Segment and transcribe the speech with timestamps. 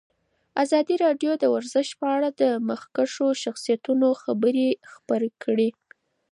[0.63, 5.69] ازادي راډیو د ورزش په اړه د مخکښو شخصیتونو خبرې خپرې کړي.